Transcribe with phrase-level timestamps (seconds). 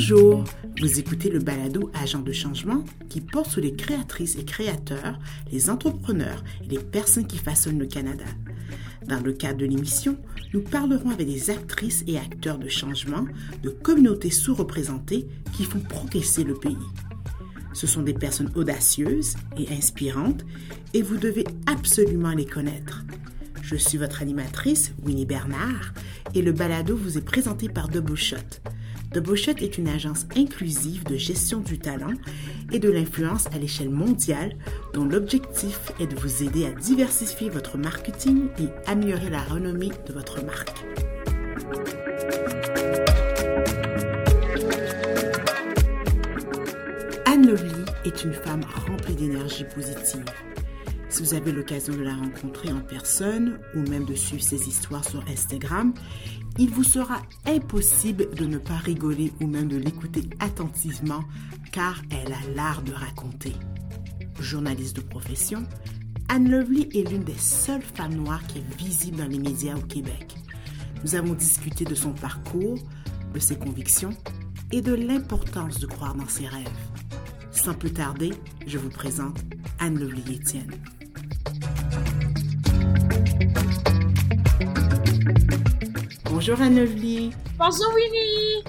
[0.00, 0.44] Bonjour,
[0.80, 5.18] vous écoutez le balado Agent de changement qui porte sur les créatrices et créateurs,
[5.50, 8.24] les entrepreneurs et les personnes qui façonnent le Canada.
[9.08, 10.16] Dans le cadre de l'émission,
[10.54, 13.26] nous parlerons avec des actrices et acteurs de changement
[13.64, 16.76] de communautés sous-représentées qui font progresser le pays.
[17.72, 20.46] Ce sont des personnes audacieuses et inspirantes
[20.94, 23.04] et vous devez absolument les connaître.
[23.62, 25.92] Je suis votre animatrice, Winnie Bernard,
[26.34, 28.60] et le balado vous est présenté par Double Shot.
[29.12, 32.12] The Shot est une agence inclusive de gestion du talent
[32.72, 34.54] et de l'influence à l'échelle mondiale
[34.92, 40.12] dont l'objectif est de vous aider à diversifier votre marketing et améliorer la renommée de
[40.12, 40.84] votre marque.
[47.24, 47.56] Anne
[48.04, 50.24] est une femme remplie d'énergie positive.
[51.10, 55.08] Si vous avez l'occasion de la rencontrer en personne ou même de suivre ses histoires
[55.08, 55.94] sur Instagram,
[56.58, 61.24] il vous sera impossible de ne pas rigoler ou même de l'écouter attentivement
[61.72, 63.54] car elle a l'art de raconter.
[64.40, 65.64] Journaliste de profession,
[66.28, 69.82] Anne Lovely est l'une des seules femmes noires qui est visible dans les médias au
[69.82, 70.34] Québec.
[71.02, 72.78] Nous avons discuté de son parcours,
[73.32, 74.14] de ses convictions
[74.72, 76.68] et de l'importance de croire dans ses rêves.
[77.50, 78.30] Sans plus tarder,
[78.66, 79.38] je vous présente
[79.78, 80.22] Anne Lovely
[86.48, 87.30] Bonjour Anne-Lovely.
[87.58, 88.64] Bonjour Winnie.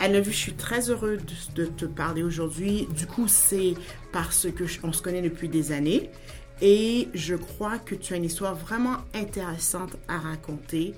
[0.00, 1.20] Anne-Lovely, je suis très heureuse
[1.54, 2.88] de, te parler aujourd'hui.
[2.96, 3.74] Du coup, c'est
[4.12, 6.10] parce que on se connaît depuis des années
[6.60, 10.94] et je crois que tu as une histoire vraiment intéressante à raconter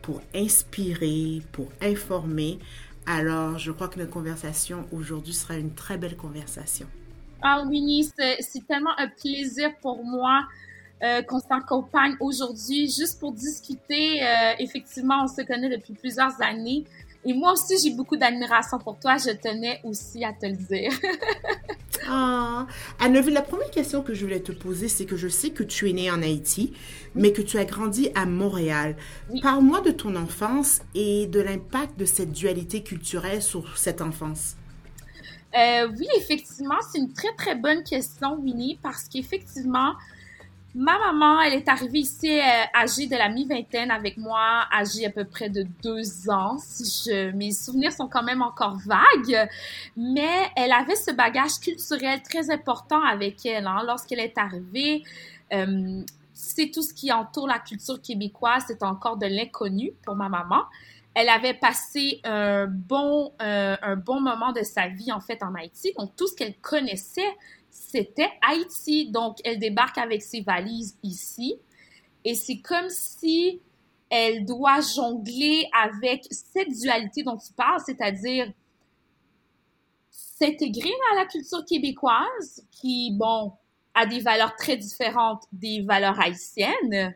[0.00, 2.60] pour inspirer, pour informer.
[3.06, 6.86] Alors, je crois que notre conversation aujourd'hui sera une très belle conversation.
[7.42, 10.44] Ah Winnie, c'est tellement un plaisir pour moi
[11.02, 14.22] euh, qu'on s'accompagne aujourd'hui juste pour discuter.
[14.22, 16.84] Euh, effectivement, on se connaît depuis plusieurs années.
[17.24, 19.16] Et moi aussi, j'ai beaucoup d'admiration pour toi.
[19.16, 20.92] Je tenais aussi à te le dire.
[22.08, 22.66] ah,
[23.00, 25.92] la première question que je voulais te poser, c'est que je sais que tu es
[25.92, 26.72] née en Haïti,
[27.14, 28.96] mais que tu as grandi à Montréal.
[29.40, 34.56] Parle-moi de ton enfance et de l'impact de cette dualité culturelle sur cette enfance.
[35.56, 39.92] Euh, oui, effectivement, c'est une très, très bonne question, Winnie, parce qu'effectivement,
[40.74, 42.42] Ma maman, elle est arrivée ici euh,
[42.74, 46.56] âgée de la mi-vingtaine avec moi, âgée à peu près de deux ans.
[46.58, 49.50] Si je, mes souvenirs sont quand même encore vagues,
[49.98, 53.66] mais elle avait ce bagage culturel très important avec elle.
[53.66, 53.82] Hein.
[53.86, 55.02] Lorsqu'elle est arrivée,
[55.52, 60.30] euh, c'est tout ce qui entoure la culture québécoise, c'est encore de l'inconnu pour ma
[60.30, 60.62] maman.
[61.12, 65.54] Elle avait passé un bon, euh, un bon moment de sa vie en fait en
[65.54, 67.36] Haïti, donc tout ce qu'elle connaissait,
[67.92, 69.10] c'était Haïti.
[69.10, 71.56] Donc, elle débarque avec ses valises ici.
[72.24, 73.60] Et c'est comme si
[74.08, 78.50] elle doit jongler avec cette dualité dont tu parles, c'est-à-dire
[80.10, 83.52] s'intégrer dans la culture québécoise, qui, bon,
[83.94, 87.14] a des valeurs très différentes des valeurs haïtiennes,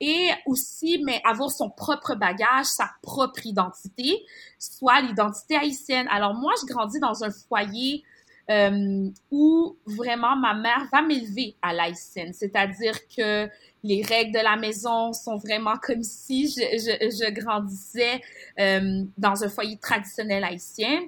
[0.00, 4.24] et aussi, mais avoir son propre bagage, sa propre identité,
[4.58, 6.08] soit l'identité haïtienne.
[6.10, 8.02] Alors moi, je grandis dans un foyer
[8.50, 13.48] euh, où vraiment ma mère va m'élever à l'haïtienne, c'est-à-dire que
[13.84, 18.20] les règles de la maison sont vraiment comme si je, grandissais
[18.58, 21.02] euh, dans un foyer traditionnel haïtien.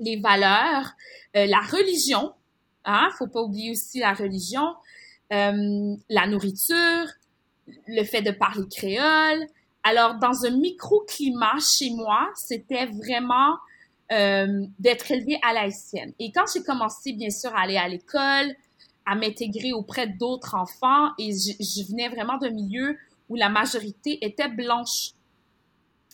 [0.00, 0.90] Les valeurs,
[1.36, 2.32] euh, la religion,
[2.84, 4.74] hein, faut pas oublier aussi la religion,
[5.30, 7.06] la nourriture,
[7.86, 9.46] le fait de parler créole.
[9.84, 13.56] Alors, dans un microclimat chez moi, c'était vraiment
[14.12, 16.12] euh, d'être élevée à l'haïtienne.
[16.18, 18.54] Et quand j'ai commencé, bien sûr, à aller à l'école,
[19.06, 22.96] à m'intégrer auprès d'autres enfants, et je, je, venais vraiment d'un milieu
[23.28, 25.12] où la majorité était blanche.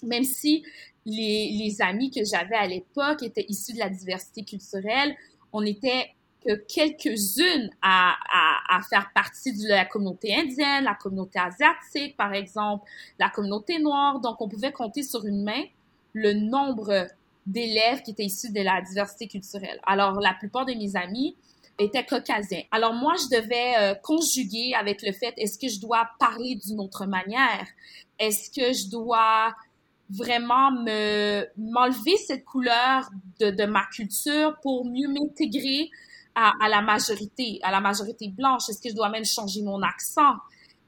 [0.02, 0.62] Même si
[1.06, 5.16] les, les amis que j'avais à l'époque étaient issus de la diversité culturelle,
[5.52, 6.10] on était
[6.46, 12.34] que quelques-unes à, à, à, faire partie de la communauté indienne, la communauté asiatique, par
[12.34, 12.84] exemple,
[13.18, 14.20] la communauté noire.
[14.20, 15.62] Donc, on pouvait compter sur une main
[16.12, 17.08] le nombre
[17.46, 19.80] d'élèves qui étaient issus de la diversité culturelle.
[19.86, 21.36] Alors, la plupart de mes amis
[21.78, 22.62] étaient caucasiens.
[22.70, 26.80] Alors, moi, je devais euh, conjuguer avec le fait, est-ce que je dois parler d'une
[26.80, 27.66] autre manière?
[28.18, 29.54] Est-ce que je dois
[30.08, 33.10] vraiment me m'enlever cette couleur
[33.40, 35.90] de, de ma culture pour mieux m'intégrer
[36.34, 38.62] à, à, la majorité, à la majorité blanche?
[38.68, 40.34] Est-ce que je dois même changer mon accent?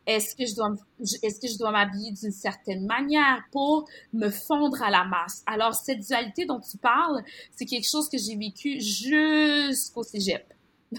[0.09, 0.75] Est-ce que je dois,
[1.23, 5.43] est-ce que je dois m'habiller d'une certaine manière pour me fondre à la masse?
[5.47, 7.23] Alors, cette dualité dont tu parles,
[7.55, 10.51] c'est quelque chose que j'ai vécu jusqu'au cégep.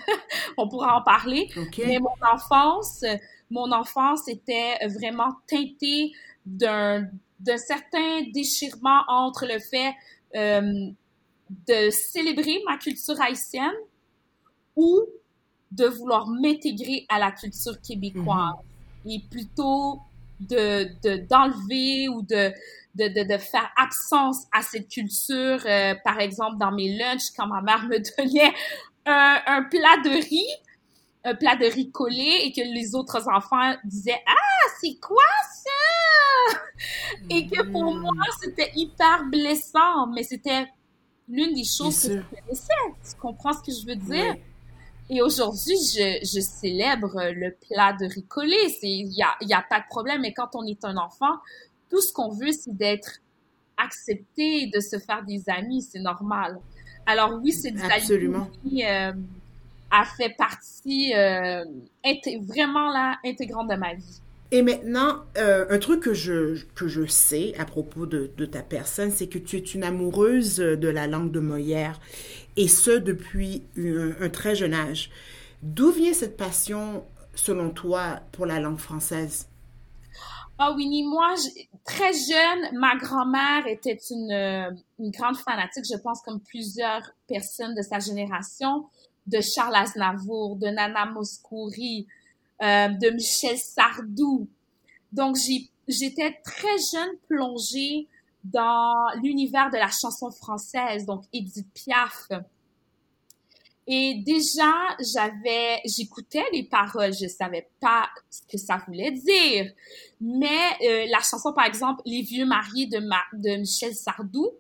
[0.58, 1.50] On pourra en parler.
[1.80, 3.04] Mais mon enfance,
[3.50, 6.12] mon enfance était vraiment teintée
[6.46, 7.08] d'un,
[7.40, 9.96] d'un certain déchirement entre le fait
[10.36, 10.92] euh,
[11.68, 13.74] de célébrer ma culture haïtienne
[14.76, 15.02] ou
[15.72, 18.69] de vouloir m'intégrer à la culture québécoise mm-hmm.
[19.10, 20.00] Et plutôt
[20.40, 22.54] de d'enlever ou de
[22.96, 25.60] de, de, de, faire absence à cette culture.
[25.66, 28.54] Euh, par exemple, dans mes lunchs, quand ma mère me donnait
[29.06, 30.48] un, un, plat de riz,
[31.24, 35.24] un plat de riz collé, et que les autres enfants disaient Ah, c'est quoi
[35.54, 36.60] ça?
[37.30, 38.00] Et que pour mm.
[38.00, 40.66] moi, c'était hyper blessant, mais c'était
[41.28, 42.74] l'une des choses que je connaissais.
[43.08, 44.36] Tu comprends ce que je veux dire?
[45.10, 48.58] Et aujourd'hui, je, je, célèbre le plat de riz collé.
[48.84, 50.22] Il n'y a, y a pas de problème.
[50.22, 51.36] Mais quand on est un enfant,
[51.90, 53.20] tout ce qu'on veut, c'est d'être
[53.78, 55.82] accepté, de se faire des amis.
[55.82, 56.60] C'est normal.
[57.06, 58.50] Alors oui, c'est Absolument.
[58.64, 59.12] qui euh,
[59.90, 61.66] a fait partie euh,
[62.42, 64.22] vraiment là, intégrante de ma vie.
[64.52, 68.64] Et maintenant, euh, un truc que je, que je sais à propos de, de ta
[68.64, 72.00] personne, c'est que tu es une amoureuse de la langue de Molière,
[72.60, 75.10] et ce depuis un, très jeune âge.
[75.64, 79.48] D'où vient cette passion, selon toi, pour la langue française?
[80.58, 81.36] Ah oui, ni moi,
[81.86, 87.76] très jeune, ma grand-mère était une, euh, une grande fanatique, je pense, comme plusieurs personnes
[87.76, 88.88] de sa génération,
[89.26, 92.08] de Charles Aznavour, de Nana Mouskouri,
[92.62, 94.50] euh, de Michel Sardou.
[95.14, 95.38] Donc,
[95.88, 98.10] j'étais très jeune plongée
[98.44, 102.30] dans l'univers de la chanson française, donc Edith Piaf.
[103.92, 109.72] Et déjà, j'avais, j'écoutais les paroles, je savais pas ce que ça voulait dire.
[110.22, 113.00] Mais euh, la chanson, par exemple, Les vieux mariés de,
[113.34, 114.52] de Michel Sardou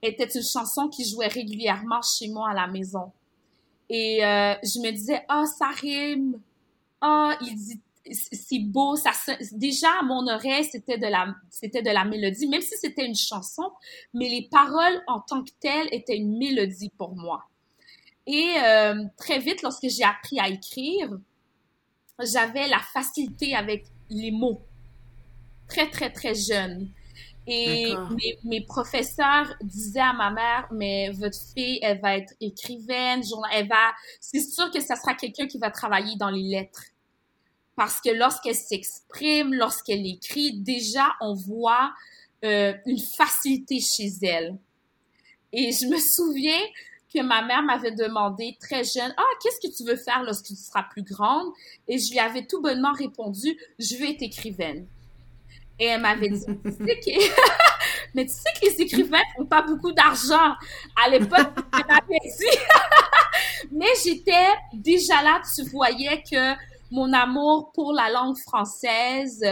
[0.00, 3.12] était une chanson qui jouait régulièrement chez moi à la maison.
[3.90, 6.40] Et euh, je me disais, ah, oh, ça rime,
[7.00, 7.80] ah, il dit
[8.10, 9.10] c'est beau, ça
[9.52, 13.16] déjà à mon oreille c'était de la c'était de la mélodie même si c'était une
[13.16, 13.70] chanson,
[14.14, 17.44] mais les paroles en tant que telles étaient une mélodie pour moi.
[18.26, 21.10] Et euh, très vite lorsque j'ai appris à écrire,
[22.20, 24.62] j'avais la facilité avec les mots.
[25.68, 26.90] Très très très jeune.
[27.48, 33.22] Et mes, mes, professeurs disaient à ma mère, mais votre fille, elle va être écrivaine,
[33.52, 36.82] elle va, c'est sûr que ça sera quelqu'un qui va travailler dans les lettres.
[37.76, 41.92] Parce que lorsqu'elle s'exprime, lorsqu'elle écrit, déjà, on voit
[42.44, 44.56] euh, une facilité chez elle.
[45.52, 46.60] Et je me souviens
[47.14, 50.54] que ma mère m'avait demandé très jeune, ah, qu'est-ce que tu veux faire lorsque tu
[50.56, 51.52] seras plus grande?
[51.86, 54.86] Et je lui avais tout bonnement répondu, je veux être écrivaine.
[55.78, 56.44] Et elle m'avait dit,
[58.14, 60.54] mais tu sais que les écrivains font pas beaucoup d'argent.
[61.02, 61.52] À l'époque,
[63.70, 66.54] mais j'étais déjà là, tu voyais que
[66.90, 69.44] mon amour pour la langue française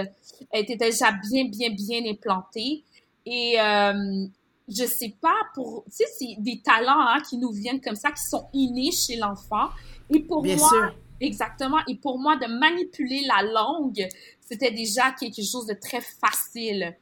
[0.52, 2.84] était déjà bien, bien, bien implanté.
[3.26, 4.26] Et euh,
[4.68, 8.10] je sais pas, pour, tu sais, c'est des talents hein, qui nous viennent comme ça,
[8.10, 9.68] qui sont innés chez l'enfant.
[10.10, 10.94] Et pour bien moi, sûr.
[11.20, 14.06] exactement, et pour moi, de manipuler la langue,
[14.40, 16.96] c'était déjà quelque chose de très facile.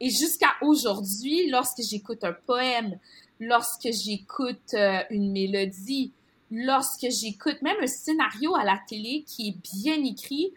[0.00, 2.98] Et jusqu'à aujourd'hui, lorsque j'écoute un poème,
[3.40, 6.12] lorsque j'écoute euh, une mélodie,
[6.52, 10.52] lorsque j'écoute même un scénario à la télé qui est bien écrit,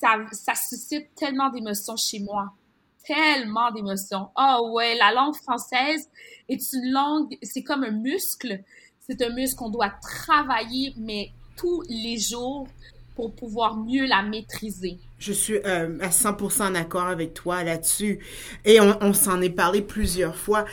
[0.00, 2.52] ça, ça suscite tellement d'émotions chez moi.
[3.04, 4.28] Tellement d'émotions.
[4.36, 6.08] Oh ouais, la langue française
[6.48, 8.62] est une langue, c'est comme un muscle.
[9.00, 12.68] C'est un muscle qu'on doit travailler, mais tous les jours
[13.16, 14.98] pour pouvoir mieux la maîtriser.
[15.18, 18.20] Je suis euh, à 100% d'accord avec toi là-dessus.
[18.64, 20.64] Et on, on s'en est parlé plusieurs fois.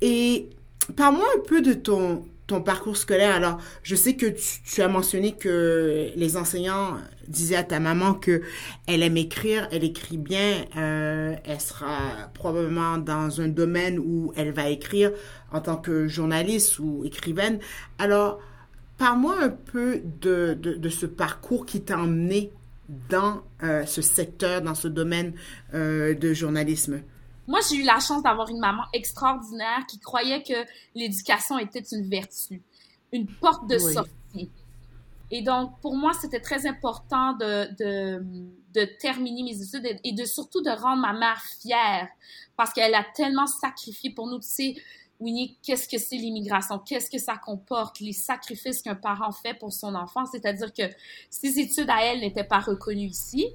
[0.00, 0.50] Et
[0.96, 3.34] parle-moi un peu de ton, ton parcours scolaire.
[3.34, 6.98] Alors, je sais que tu, as mentionné que les enseignants
[7.28, 8.42] disaient à ta maman que
[8.86, 14.52] elle aime écrire, elle écrit bien, euh, elle sera probablement dans un domaine où elle
[14.52, 15.10] va écrire
[15.52, 17.58] en tant que journaliste ou écrivaine.
[17.98, 18.40] Alors,
[18.98, 22.52] parle-moi un peu de, de, ce parcours qui t'a emmené
[23.08, 25.32] dans euh, ce secteur, dans ce domaine
[25.74, 27.00] euh, de journalisme.
[27.46, 32.08] Moi, j'ai eu la chance d'avoir une maman extraordinaire qui croyait que l'éducation était une
[32.08, 32.62] vertu,
[33.12, 34.50] une porte de sortie.
[35.30, 38.24] Et donc, pour moi, c'était très important de, de,
[38.74, 42.08] de, terminer mes études et de surtout de rendre ma mère fière
[42.56, 44.38] parce qu'elle a tellement sacrifié pour nous.
[44.38, 44.76] Tu sais,
[45.18, 46.78] Winnie, qu'est-ce que c'est l'immigration?
[46.78, 48.00] Qu'est-ce que ça comporte?
[48.00, 50.26] Les sacrifices qu'un parent fait pour son enfant?
[50.26, 50.82] C'est-à-dire que
[51.30, 53.46] ses études à elle n'étaient pas reconnues ici.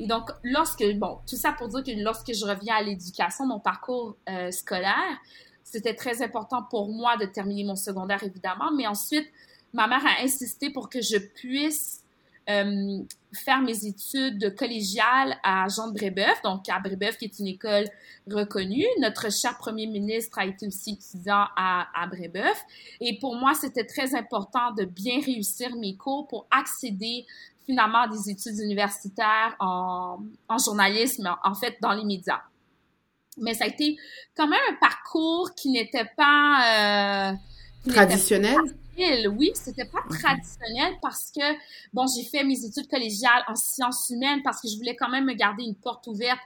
[0.00, 3.60] Et donc, lorsque, bon, tout ça pour dire que lorsque je reviens à l'éducation, mon
[3.60, 5.20] parcours euh, scolaire,
[5.62, 9.26] c'était très important pour moi de terminer mon secondaire, évidemment, mais ensuite,
[9.74, 12.00] ma mère a insisté pour que je puisse
[12.48, 13.00] euh,
[13.34, 17.84] faire mes études collégiales à Jean de Brébeuf, donc à Brébeuf, qui est une école
[18.26, 18.86] reconnue.
[19.00, 22.64] Notre cher premier ministre a été aussi étudiant à, à Brébeuf.
[23.00, 27.26] Et pour moi, c'était très important de bien réussir mes cours pour accéder
[27.70, 32.40] finalement des études universitaires en, en journalisme, en fait, dans les médias.
[33.36, 33.96] Mais ça a été
[34.36, 37.32] quand même un parcours qui n'était pas...
[37.86, 38.58] Euh, traditionnel?
[39.38, 41.44] oui, c'était pas traditionnel parce que,
[41.94, 45.24] bon, j'ai fait mes études collégiales en sciences humaines parce que je voulais quand même
[45.24, 46.40] me garder une porte ouverte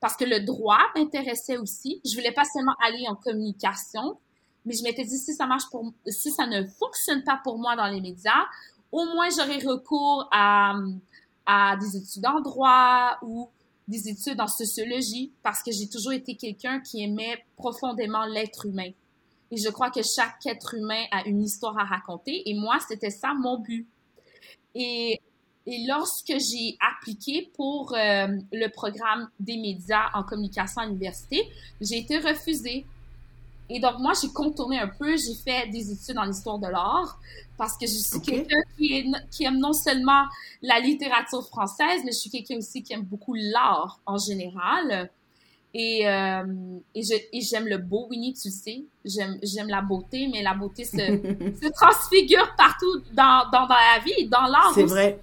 [0.00, 2.00] parce que le droit m'intéressait aussi.
[2.06, 4.16] Je voulais pas seulement aller en communication,
[4.64, 7.76] mais je m'étais dit si ça marche pour, si ça ne fonctionne pas pour moi
[7.76, 8.44] dans les médias,
[8.92, 10.74] au moins j'aurai recours à,
[11.46, 13.48] à des études en droit ou
[13.88, 18.90] des études en sociologie parce que j'ai toujours été quelqu'un qui aimait profondément l'être humain.
[19.50, 22.42] Et je crois que chaque être humain a une histoire à raconter.
[22.48, 23.86] Et moi, c'était ça mon but.
[24.74, 25.20] Et,
[25.66, 31.48] et lorsque j'ai appliqué pour euh, le programme des médias en communication à l'université,
[31.80, 32.86] j'ai été refusée.
[33.70, 35.16] Et donc, moi, j'ai contourné un peu.
[35.16, 37.18] J'ai fait des études en histoire de l'art
[37.58, 40.24] parce que je suis quelqu'un qui, qui, aime non seulement
[40.62, 45.10] la littérature française, mais je suis quelqu'un aussi qui aime beaucoup l'art en général.
[45.74, 48.84] Et, euh, et j'aime le beau, Winnie, tu sais.
[49.04, 54.26] J'aime la beauté, mais la beauté se, se transfigure partout dans, dans, dans la vie,
[54.28, 55.20] dans l'art C'est vrai.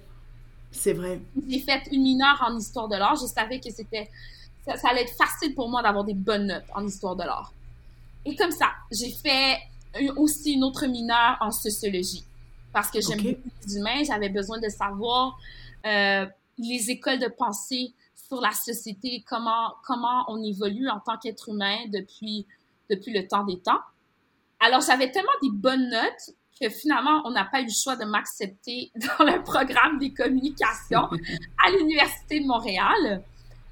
[0.70, 1.20] C'est vrai.
[1.48, 3.16] J'ai fait une mineure en histoire de l'art.
[3.16, 4.08] Je savais que c'était
[4.66, 7.52] ça, ça, allait être facile pour moi d'avoir des bonnes notes en histoire de l'art.
[8.26, 9.58] Et comme ça, j'ai fait
[10.16, 12.24] aussi une autre mineure en sociologie
[12.72, 14.04] parce que j'aime beaucoup les humains.
[14.04, 15.38] J'avais besoin de savoir
[15.86, 16.26] euh,
[16.58, 21.76] les écoles de pensée sur la société, comment, comment on évolue en tant qu'être humain
[21.92, 22.46] depuis,
[22.90, 23.80] depuis le temps des temps.
[24.60, 28.04] Alors, j'avais tellement des bonnes notes que finalement, on n'a pas eu le choix de
[28.04, 31.08] m'accepter dans le programme des communications
[31.64, 33.22] à l'Université de Montréal.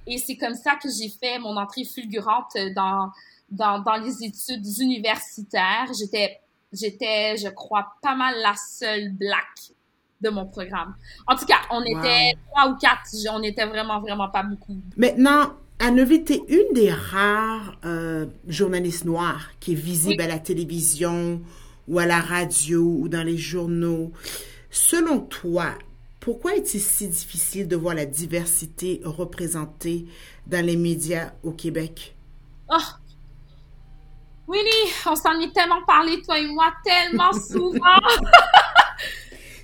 [0.07, 3.11] Et c'est comme ça que j'ai fait mon entrée fulgurante dans,
[3.51, 5.91] dans, dans les études universitaires.
[5.99, 6.41] J'étais,
[6.73, 9.73] j'étais, je crois, pas mal la seule black
[10.21, 10.95] de mon programme.
[11.27, 13.11] En tout cas, on était trois ou quatre.
[13.31, 14.81] On était vraiment, vraiment pas beaucoup.
[14.97, 21.43] Maintenant, Anne-Levée, tu une des rares euh, journalistes noires qui est visible à la télévision
[21.89, 24.13] ou à la radio ou dans les journaux.
[24.71, 25.75] Selon toi,
[26.21, 30.07] pourquoi est-il si difficile de voir la diversité représentée
[30.47, 32.17] dans les médias au Québec?
[32.71, 32.79] Oh!
[34.47, 37.81] Winnie, on s'en est tellement parlé, toi et moi, tellement souvent!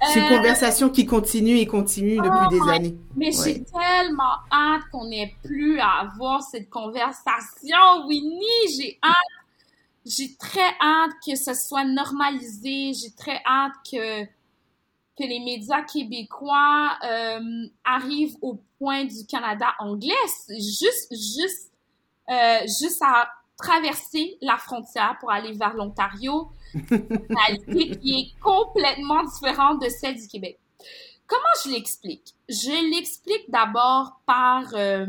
[0.03, 2.97] C'est une euh, conversation qui continue et continue depuis des années.
[3.17, 8.79] Mais j'ai tellement hâte qu'on n'ait plus à avoir cette conversation, Winnie.
[8.79, 9.15] J'ai hâte.
[10.07, 12.93] J'ai très hâte que ce soit normalisé.
[12.95, 14.25] J'ai très hâte que
[15.19, 20.15] que les médias québécois euh, arrivent au point du Canada anglais,
[20.49, 21.71] juste juste
[22.31, 23.29] euh, juste à
[23.61, 30.27] traverser la frontière pour aller vers l'Ontario réalité qui est complètement différente de celle du
[30.27, 30.59] Québec.
[31.27, 32.35] Comment je l'explique?
[32.49, 35.07] Je l'explique d'abord par euh,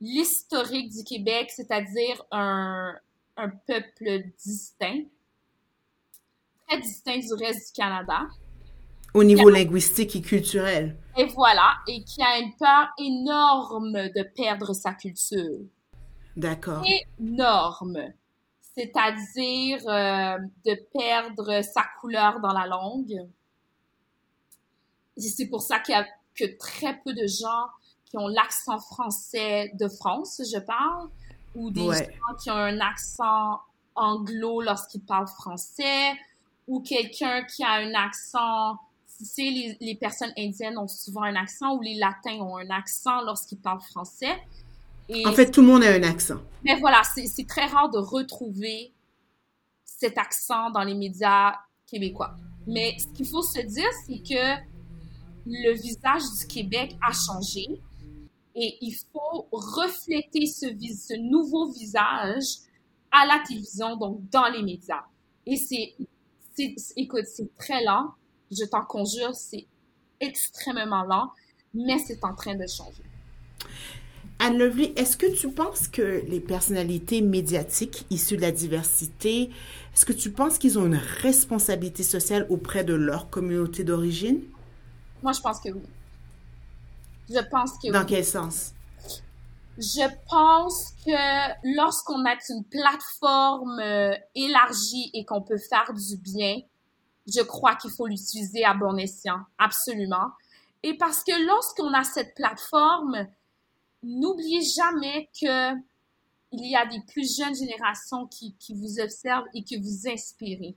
[0.00, 2.94] l'historique du Québec, c'est-à-dire un,
[3.36, 5.04] un peuple distinct,
[6.66, 8.22] très distinct du reste du Canada.
[9.12, 10.96] Au niveau linguistique et culturel.
[11.16, 15.60] Et voilà, et qui a une peur énorme de perdre sa culture.
[16.36, 16.84] D'accord.
[17.18, 18.12] Énorme
[18.76, 23.28] c'est-à-dire euh, de perdre sa couleur dans la langue.
[25.16, 27.66] C'est pour ça qu'il y a que très peu de gens
[28.04, 31.08] qui ont l'accent français de France, je parle,
[31.54, 33.60] ou des gens qui ont un accent
[33.94, 36.12] anglo lorsqu'ils parlent français,
[36.66, 38.76] ou quelqu'un qui a un accent,
[39.16, 42.70] tu sais, les, les personnes indiennes ont souvent un accent, ou les latins ont un
[42.70, 44.36] accent lorsqu'ils parlent français
[45.24, 46.40] en fait, tout le monde a un accent.
[46.64, 48.92] Mais voilà, c'est très rare de retrouver
[49.84, 51.54] cet accent dans les médias
[51.86, 52.34] québécois.
[52.66, 54.60] Mais ce qu'il faut se dire, c'est que
[55.46, 57.66] le visage du Québec a changé
[58.54, 62.44] et il faut refléter ce, ce nouveau visage
[63.10, 65.04] à la télévision, donc dans les médias.
[65.46, 65.94] Et c'est,
[66.96, 68.14] écoute, c'est très lent.
[68.50, 69.66] Je t'en conjure, c'est
[70.20, 71.30] extrêmement lent,
[71.74, 73.02] mais c'est en train de changer.
[74.44, 79.50] Anne Lovely, est-ce que tu penses que les personnalités médiatiques issues de la diversité,
[79.94, 84.42] est-ce que tu penses qu'ils ont une responsabilité sociale auprès de leur communauté d'origine?
[85.22, 85.80] Moi, je pense que oui.
[87.30, 88.74] Je pense que Dans quel sens?
[89.78, 96.60] Je pense que lorsqu'on a une plateforme euh, élargie et qu'on peut faire du bien,
[97.26, 100.32] je crois qu'il faut l'utiliser à bon escient, absolument.
[100.82, 103.26] Et parce que lorsqu'on a cette plateforme,
[104.04, 105.74] n'oubliez jamais que
[106.52, 110.72] il y a des plus jeunes générations qui, qui vous observent et qui vous inspirent.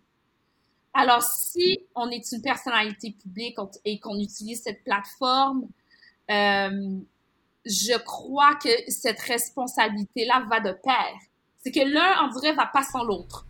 [0.94, 5.68] Alors, si on est une personnalité publique et qu'on utilise cette plateforme,
[6.32, 7.00] euh,
[7.66, 11.14] je crois que cette responsabilité-là va de pair.
[11.64, 13.46] C'est que l'un, on dirait, va pas sans l'autre.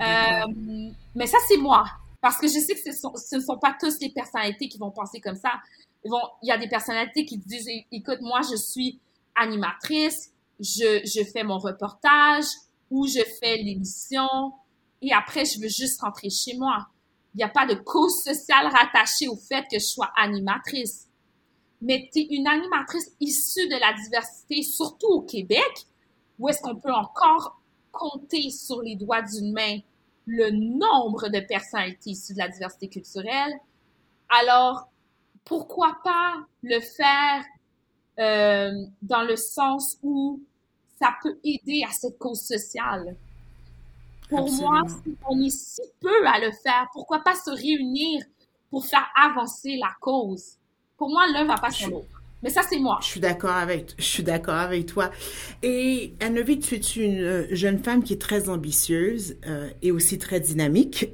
[0.00, 1.84] Euh, mais ça, c'est moi.
[2.20, 5.20] Parce que je sais que ce, ne sont pas tous les personnalités qui vont penser
[5.20, 5.60] comme ça.
[6.04, 6.10] Il
[6.42, 9.00] y a des personnalités qui disent, écoute, moi, je suis
[9.34, 12.44] animatrice, je, je fais mon reportage
[12.90, 14.28] ou je fais l'émission
[15.04, 16.86] et après, je veux juste rentrer chez moi.
[17.34, 21.08] Il n'y a pas de cause sociale rattachée au fait que je sois animatrice.
[21.82, 25.86] Mais tu es une animatrice issue de la diversité, surtout au Québec,
[26.38, 27.60] où est-ce qu'on peut encore
[27.92, 29.78] compter sur les doigts d'une main
[30.26, 33.52] le nombre de personnalités issues de la diversité culturelle?
[34.30, 34.88] Alors,
[35.44, 37.44] pourquoi pas le faire
[38.18, 40.40] euh, dans le sens où
[40.98, 43.16] ça peut aider à cette cause sociale?
[44.28, 48.24] Pour moi, si on est si peu à le faire, pourquoi pas se réunir
[48.70, 50.56] pour faire avancer la cause?
[50.96, 52.22] Pour moi, l'un va pas sans l'autre.
[52.42, 52.98] Mais ça, c'est moi.
[53.00, 55.10] Je suis d'accord avec, je suis d'accord avec toi.
[55.62, 60.18] Et anne tu es une euh, jeune femme qui est très ambitieuse euh, et aussi
[60.18, 61.08] très dynamique.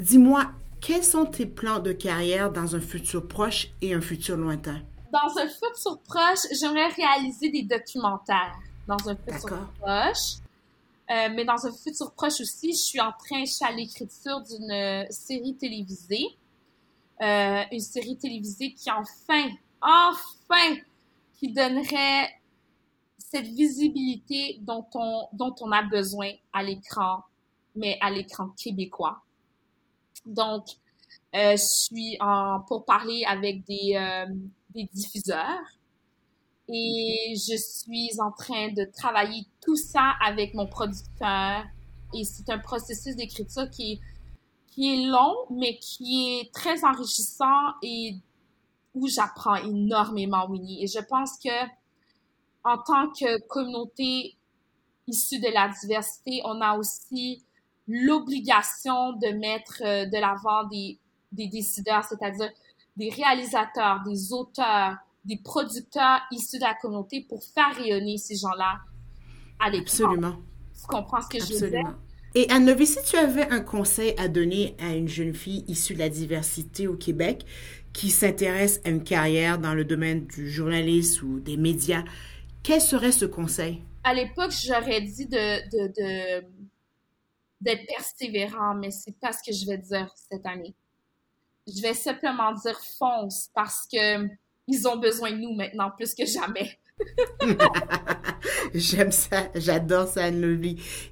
[0.00, 0.50] Dis-moi,
[0.82, 4.82] quels sont tes plans de carrière dans un futur proche et un futur lointain?
[5.12, 8.58] Dans un futur proche, j'aimerais réaliser des documentaires.
[8.86, 10.40] Dans un futur proche.
[11.10, 14.40] Euh, mais dans un futur proche aussi, je suis en train, je suis à l'écriture
[14.42, 16.26] d'une série télévisée.
[17.20, 19.48] une série télévisée qui enfin
[19.82, 20.76] enfin,
[21.38, 22.30] qui donnerait
[23.18, 27.24] cette visibilité dont on, dont on a besoin à l'écran,
[27.74, 29.22] mais à l'écran québécois.
[30.26, 30.64] Donc,
[31.34, 34.26] euh, je suis en pour parler avec des, euh,
[34.74, 35.60] des diffuseurs
[36.68, 41.64] et je suis en train de travailler tout ça avec mon producteur
[42.14, 44.00] et c'est un processus d'écriture qui
[44.68, 48.16] qui est long mais qui est très enrichissant et
[48.94, 50.84] où j'apprends énormément, Winnie.
[50.84, 51.66] Et je pense que
[52.64, 54.36] en tant que communauté
[55.06, 57.42] issue de la diversité, on a aussi
[57.88, 60.98] l'obligation de mettre euh, de l'avant des,
[61.32, 62.50] des décideurs, c'est-à-dire
[62.96, 68.80] des réalisateurs, des auteurs, des producteurs issus de la communauté pour faire rayonner ces gens-là
[69.60, 69.84] à l'écran.
[69.84, 70.36] Absolument.
[70.78, 71.96] Tu comprends ce que je veux dire?
[72.34, 75.98] Et Anne si tu avais un conseil à donner à une jeune fille issue de
[75.98, 77.44] la diversité au Québec
[77.92, 82.04] qui s'intéresse à une carrière dans le domaine du journalisme ou des médias,
[82.62, 83.82] quel serait ce conseil?
[84.02, 86.40] À l'époque, j'aurais dit de,
[87.62, 90.74] d'être persévérant, mais c'est pas ce que je vais dire cette année.
[91.66, 94.26] Je vais simplement dire fonce parce que
[94.68, 96.78] ils ont besoin de nous maintenant plus que jamais.
[98.74, 100.40] J'aime ça, j'adore ça, Anne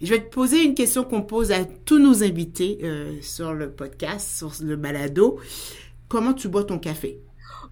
[0.01, 3.75] Je vais te poser une question qu'on pose à tous nos invités euh, sur le
[3.75, 5.41] podcast, sur le balado.
[6.09, 7.21] Comment tu bois ton café?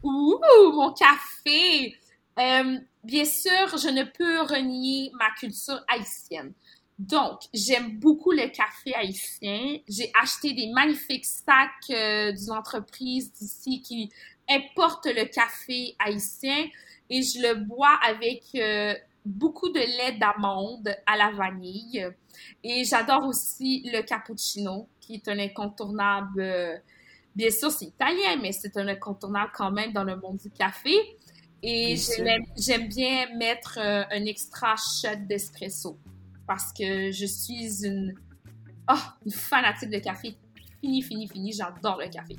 [0.03, 0.39] Ouh,
[0.73, 1.95] mon café!
[2.39, 6.53] Euh, bien sûr, je ne peux renier ma culture haïtienne.
[6.99, 9.79] Donc, j'aime beaucoup le café haïtien.
[9.89, 14.11] J'ai acheté des magnifiques sacs euh, d'une entreprise d'ici qui
[14.49, 16.67] importe le café haïtien
[17.11, 22.09] et je le bois avec euh, beaucoup de lait d'amande à la vanille.
[22.65, 26.83] Et j'adore aussi le cappuccino, qui est un incontournable
[27.39, 30.93] Bien sûr, c'est italien, mais c'est un incontournable quand même dans le monde du café.
[31.63, 31.95] Et
[32.57, 35.97] j'aime bien mettre euh, un extra shot d'espresso
[36.49, 38.15] parce que je suis une,
[38.91, 40.35] oh, une fanatique de café.
[40.81, 41.53] Fini, fini, fini.
[41.53, 42.37] J'adore le café.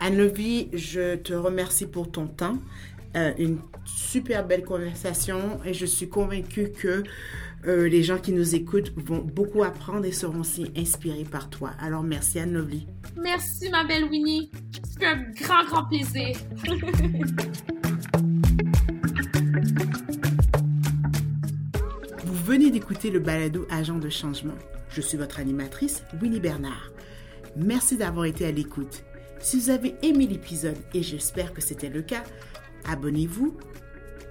[0.00, 2.58] Anne-Lovie, je te remercie pour ton temps.
[3.14, 7.04] Euh, une super belle conversation et je suis convaincue que
[7.66, 11.70] euh, les gens qui nous écoutent vont beaucoup apprendre et seront aussi inspirés par toi.
[11.80, 12.86] Alors merci Anne Lovely.
[13.16, 14.50] Merci ma belle Winnie.
[14.82, 16.36] C'est un grand, grand plaisir.
[22.46, 24.54] venez d'écouter le balado Agent de changement.
[24.88, 26.92] Je suis votre animatrice, Winnie Bernard.
[27.56, 29.02] Merci d'avoir été à l'écoute.
[29.40, 32.22] Si vous avez aimé l'épisode, et j'espère que c'était le cas,
[32.84, 33.56] abonnez-vous,